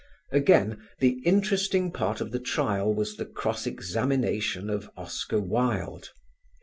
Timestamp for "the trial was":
2.31-3.17